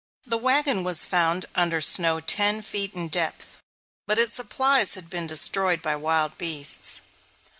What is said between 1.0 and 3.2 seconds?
found under snow ten feet in